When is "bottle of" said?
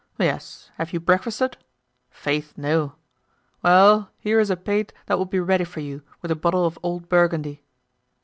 6.35-6.79